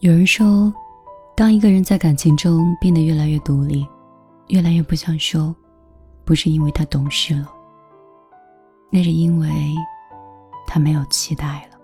[0.00, 0.72] 有人说，
[1.34, 3.84] 当一个人在感情中变得越来越独立，
[4.46, 5.52] 越来越不想说，
[6.24, 7.52] 不是因为他懂事了，
[8.92, 9.50] 那是因为
[10.68, 11.76] 他没有期待了。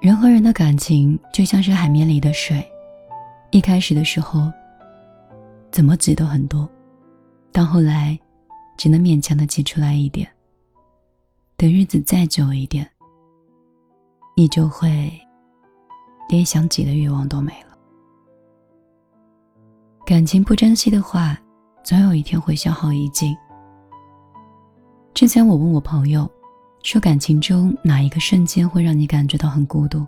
[0.00, 2.66] 人和人的感情就像是海绵里的水，
[3.50, 4.50] 一开始的时候，
[5.70, 6.66] 怎么挤都很多，
[7.52, 8.18] 到后来，
[8.78, 10.26] 只能勉强的挤出来一点。
[11.58, 12.90] 等日子再久一点。
[14.40, 15.12] 你就会
[16.26, 17.76] 连想挤的欲望都没了。
[20.06, 21.38] 感情不珍惜的话，
[21.84, 23.36] 总有一天会消耗殆尽。
[25.12, 26.26] 之前我问我朋友，
[26.82, 30.06] 说感情中哪一个瞬间会让你感觉到很孤独？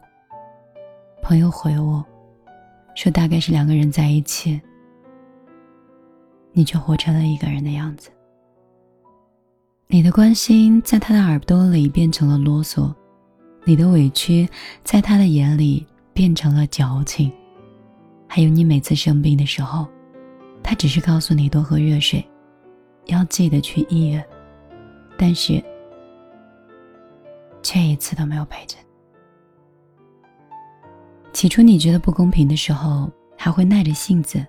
[1.23, 2.03] 朋友回我，
[2.95, 4.59] 说大概是两个人在一起，
[6.53, 8.09] 你却活成了一个人的样子。
[9.89, 12.91] 你的关心在他的耳朵里变成了啰嗦。
[13.65, 14.49] 你的委屈，
[14.83, 17.33] 在他的眼里变成了矫情，
[18.29, 19.87] 还有你每次生病的时候，
[20.63, 22.25] 他只是告诉你多喝热水，
[23.07, 24.25] 要记得去医院，
[25.17, 25.63] 但是
[27.63, 28.77] 却一次都没有陪着。
[31.33, 34.45] 起初你觉得不公平的时候，还会耐着性子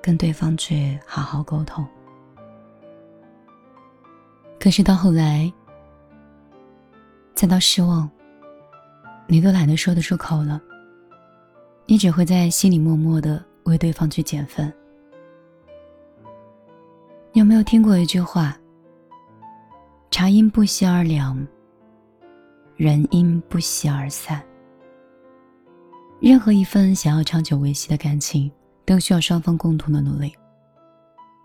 [0.00, 1.84] 跟对方去好好沟通，
[4.60, 5.52] 可是到后来，
[7.34, 8.08] 再到失望。
[9.26, 10.60] 你都懒得说得出口了，
[11.86, 14.72] 你只会在心里默默的为对方去减分。
[17.32, 18.56] 你有没有听过一句话？
[20.10, 21.44] 茶因不息而凉，
[22.76, 24.40] 人因不息而散。
[26.20, 28.50] 任何一份想要长久维系的感情，
[28.84, 30.32] 都需要双方共同的努力。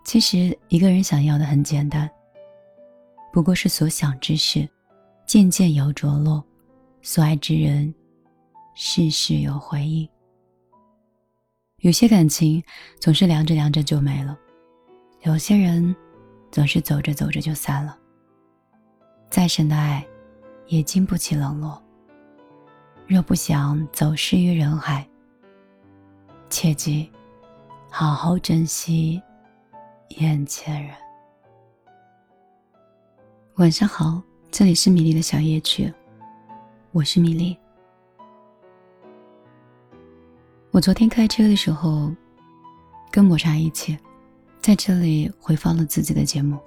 [0.04, 2.08] 其实一个人想要的很简单，
[3.32, 4.68] 不过是所想之事，
[5.26, 6.44] 渐渐有着落。
[7.02, 7.94] 所爱之人，
[8.74, 10.08] 事事有回应。
[11.78, 12.62] 有些感情
[12.98, 14.38] 总是凉着凉着就没了，
[15.22, 15.94] 有些人
[16.50, 17.96] 总是走着走着就散了。
[19.30, 20.06] 再深的爱，
[20.66, 21.82] 也经不起冷落。
[23.06, 25.08] 若不想走失于人海，
[26.50, 27.10] 切记
[27.88, 29.20] 好好珍惜
[30.18, 30.94] 眼前人。
[33.54, 35.92] 晚上好，这里是米粒的小夜曲。
[36.92, 37.56] 我是米粒。
[40.72, 42.12] 我昨天开车的时候，
[43.12, 43.96] 跟抹茶一起，
[44.60, 46.58] 在这里回放了自己的节目。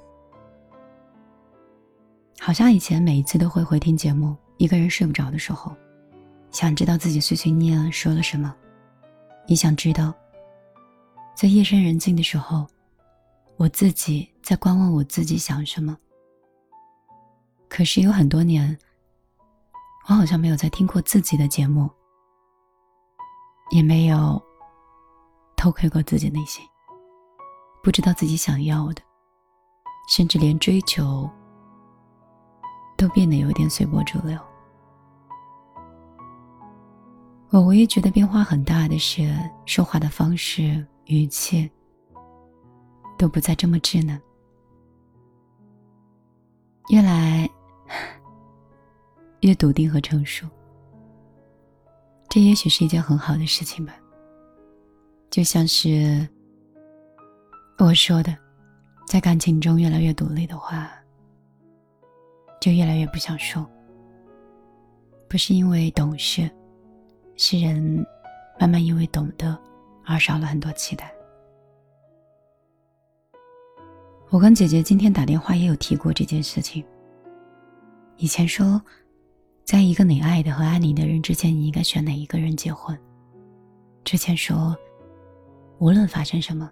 [2.39, 5.75] 好像以前每一次都会回听节目，一个人睡不着的时候，
[6.51, 8.55] 想知道自己碎碎念说了什么，
[9.47, 10.13] 也想知道，
[11.35, 12.65] 在夜深人静的时候，
[13.57, 15.97] 我自己在观望我自己想什么。
[17.67, 18.79] 可是有很多年。
[20.07, 21.89] 我好像没有再听过自己的节目，
[23.71, 24.41] 也没有
[25.55, 26.63] 偷窥过自己内心，
[27.81, 29.01] 不知道自己想要的，
[30.09, 31.29] 甚至连追求
[32.97, 34.37] 都变得有点随波逐流。
[37.49, 39.33] 我唯一觉得变化很大的是，
[39.65, 41.71] 说话的方式、语气
[43.17, 44.21] 都不再这么稚嫩，
[46.89, 47.49] 越来。
[49.43, 50.47] 越笃定和成熟，
[52.29, 53.93] 这也许是一件很好的事情吧。
[55.29, 56.25] 就像是
[57.77, 58.33] 我说的，
[59.05, 60.89] 在感情中越来越独立的话，
[62.61, 63.69] 就越来越不想说。
[65.27, 66.49] 不是因为懂事，
[67.35, 68.05] 是人
[68.57, 69.59] 慢慢因为懂得
[70.05, 71.13] 而少了很多期待。
[74.29, 76.81] 我跟姐姐今天打电话也有提过这件事情。
[78.15, 78.81] 以前说。
[79.63, 82.97] 在一个你爱的和爱你的人之间，你应该选哪一个人结婚？
[84.03, 84.75] 之前说，
[85.79, 86.69] 无论发生什么，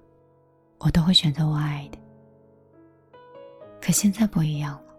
[0.78, 1.98] 我都会选择我爱的。
[3.82, 4.94] 可现在不一样了，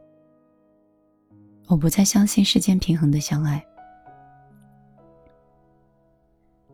[1.69, 3.65] 我不再相信世间平衡的相爱，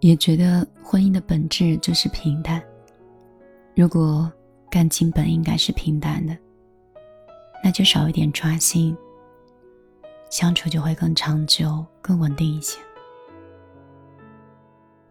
[0.00, 2.62] 也觉得婚姻的本质就是平淡。
[3.74, 4.32] 如果
[4.70, 6.36] 感情本应该是平淡的，
[7.62, 8.96] 那就少一点抓心。
[10.30, 12.78] 相处就会更长久、更稳定一些，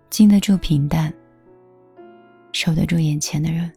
[0.10, 1.14] 经得住平淡，
[2.54, 3.74] 守得住眼前的人，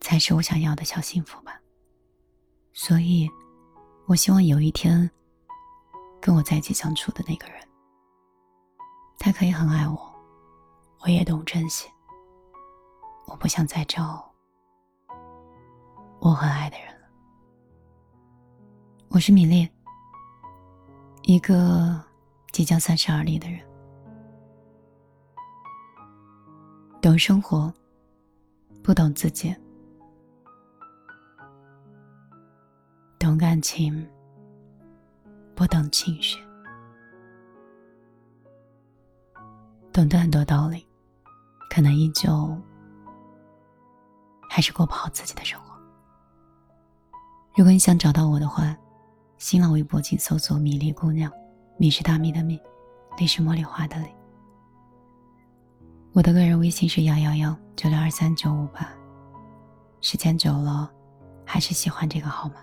[0.00, 1.60] 才是我想要的小幸福吧。
[2.74, 3.28] 所以，
[4.06, 5.10] 我希望有一天，
[6.20, 7.60] 跟我在一起相处的那个人，
[9.18, 10.14] 他可以很爱我，
[11.00, 11.88] 我也懂珍惜。
[13.26, 14.30] 我不想再找
[16.20, 17.08] 我很爱的人了。
[19.08, 19.68] 我是米粒。
[21.28, 22.02] 一个
[22.52, 23.60] 即将三十而立的人，
[27.02, 27.70] 懂生活，
[28.82, 29.54] 不懂自己；
[33.18, 34.08] 懂感情，
[35.54, 36.38] 不懂情绪；
[39.92, 40.82] 懂得很多道理，
[41.68, 42.56] 可能依旧
[44.48, 45.78] 还是过不好自己的生活。
[47.54, 48.74] 如果你想找到我的话，
[49.38, 51.32] 新浪微博请搜索“米粒姑娘”，
[51.78, 52.60] 米是大米的米，
[53.16, 54.08] 粒是茉莉花的粒。
[56.12, 58.88] 我的个人微信是幺幺幺九六二三九五八，
[60.00, 60.90] 时间久了，
[61.44, 62.56] 还是喜欢这个号码。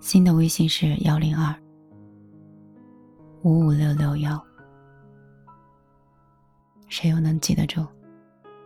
[0.00, 1.54] 新的微信是幺零二
[3.42, 4.44] 五五六六幺，
[6.88, 7.86] 谁又能记得住？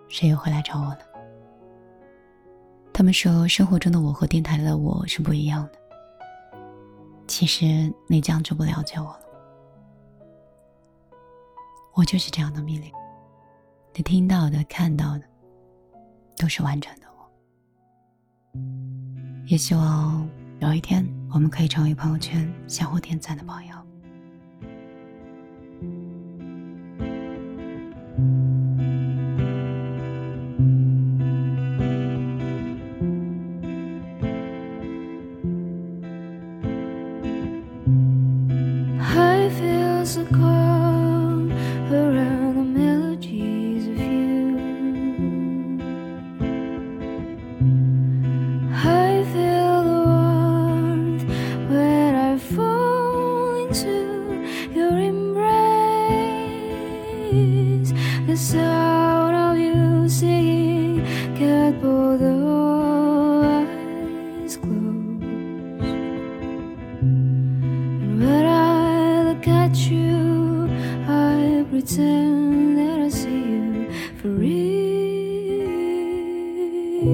[0.08, 1.00] 谁又会来找我呢？
[2.94, 5.77] 他们说，生活中的我和电台的我是不一样的。
[7.28, 9.20] 其实你这样就不了解我了。
[11.94, 12.90] 我就是这样的米粒，
[13.94, 15.24] 你听到的、看到的，
[16.36, 17.30] 都是完整的我。
[19.46, 20.28] 也希望
[20.60, 23.76] 有一天，我们可以成为朋友圈相互点赞的朋友。
[77.00, 77.06] Make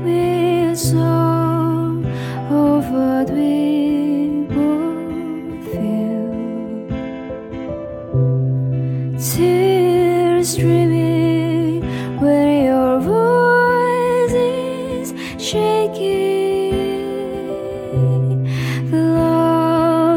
[0.00, 2.06] me a song
[2.50, 3.85] of over the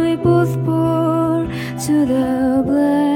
[0.09, 1.45] we both pour
[1.85, 3.08] to the blood.